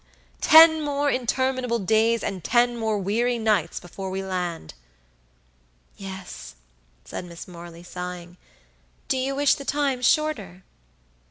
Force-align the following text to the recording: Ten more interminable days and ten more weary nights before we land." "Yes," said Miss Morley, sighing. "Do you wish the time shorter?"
Ten 0.41 0.81
more 0.81 1.11
interminable 1.11 1.77
days 1.77 2.23
and 2.23 2.43
ten 2.43 2.75
more 2.75 2.97
weary 2.97 3.37
nights 3.37 3.79
before 3.79 4.09
we 4.09 4.23
land." 4.23 4.73
"Yes," 5.95 6.55
said 7.05 7.23
Miss 7.23 7.47
Morley, 7.47 7.83
sighing. 7.83 8.37
"Do 9.09 9.15
you 9.17 9.35
wish 9.35 9.53
the 9.53 9.63
time 9.63 10.01
shorter?" 10.01 10.63